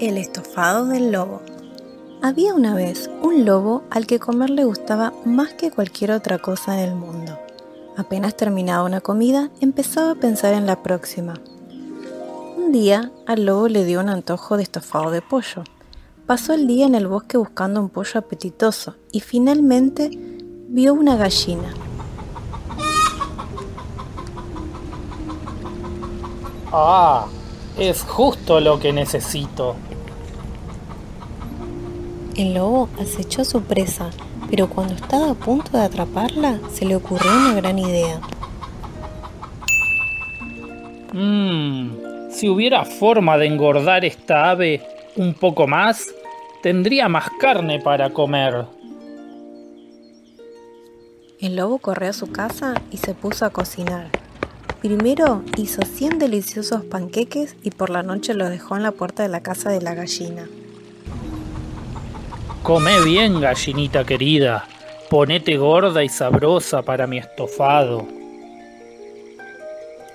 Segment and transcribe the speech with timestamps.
[0.00, 1.42] El estofado del lobo.
[2.22, 6.80] Había una vez un lobo al que comer le gustaba más que cualquier otra cosa
[6.80, 7.38] en el mundo.
[7.98, 11.34] Apenas terminaba una comida, empezaba a pensar en la próxima.
[12.56, 15.64] Un día al lobo le dio un antojo de estofado de pollo.
[16.26, 20.08] Pasó el día en el bosque buscando un pollo apetitoso y finalmente
[20.70, 21.74] vio una gallina.
[26.72, 27.26] Ah,
[27.80, 29.74] es justo lo que necesito.
[32.36, 34.10] El lobo acechó a su presa,
[34.50, 38.20] pero cuando estaba a punto de atraparla, se le ocurrió una gran idea.
[41.14, 44.82] Mmm, si hubiera forma de engordar esta ave
[45.16, 46.06] un poco más,
[46.62, 48.66] tendría más carne para comer.
[51.40, 54.19] El lobo corrió a su casa y se puso a cocinar.
[54.80, 59.28] Primero hizo 100 deliciosos panqueques y por la noche los dejó en la puerta de
[59.28, 60.48] la casa de la gallina.
[62.62, 64.66] Come bien, gallinita querida.
[65.10, 68.08] Ponete gorda y sabrosa para mi estofado.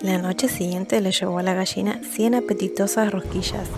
[0.00, 3.68] La noche siguiente le llevó a la gallina 100 apetitosas rosquillas.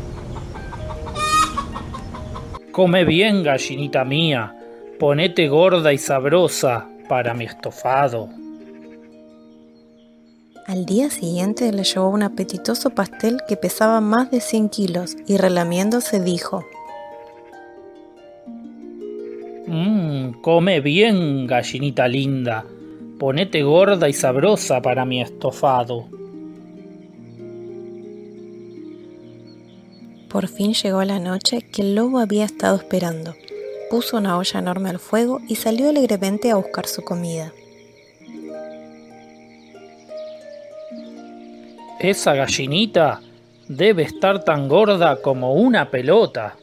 [2.72, 4.54] Come bien, gallinita mía.
[4.98, 8.43] Ponete gorda y sabrosa para mi estofado.
[10.66, 15.36] Al día siguiente le llevó un apetitoso pastel que pesaba más de 100 kilos y
[15.36, 16.64] relamiéndose dijo,
[19.66, 22.64] Mmm, come bien, gallinita linda.
[23.18, 26.06] Ponete gorda y sabrosa para mi estofado.
[30.30, 33.34] Por fin llegó la noche que el lobo había estado esperando.
[33.90, 37.52] Puso una olla enorme al fuego y salió alegremente a buscar su comida.
[42.00, 43.20] Esa gallinita
[43.68, 46.56] debe estar tan gorda como una pelota.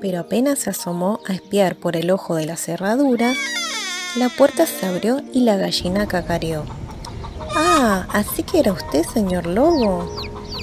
[0.00, 3.34] Pero apenas se asomó a espiar por el ojo de la cerradura,
[4.16, 6.64] la puerta se abrió y la gallina cacareó.
[7.54, 10.08] Ah, así que era usted, señor lobo.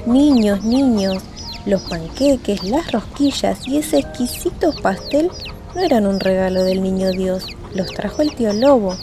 [0.06, 1.22] Niños, niños,
[1.66, 5.30] los panqueques, las rosquillas y ese exquisito pastel
[5.76, 8.96] no eran un regalo del niño Dios, los trajo el tío lobo.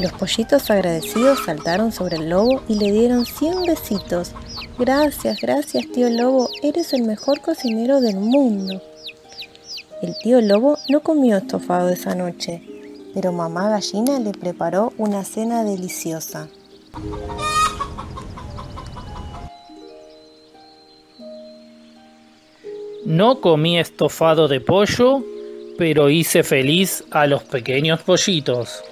[0.00, 4.32] Los pollitos agradecidos saltaron sobre el lobo y le dieron cien besitos.
[4.78, 8.82] Gracias, gracias tío lobo, eres el mejor cocinero del mundo.
[10.02, 12.60] El tío lobo no comió estofado esa noche,
[13.14, 16.48] pero mamá gallina le preparó una cena deliciosa.
[23.04, 25.22] No comí estofado de pollo,
[25.82, 28.84] pero hice feliz a los pequeños pollitos.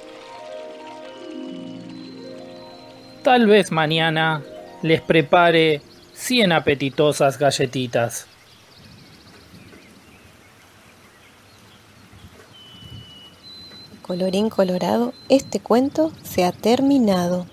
[3.22, 4.42] Tal vez mañana
[4.82, 5.82] les prepare
[6.14, 8.26] 100 apetitosas galletitas.
[14.02, 17.46] Colorín colorado, este cuento se ha terminado.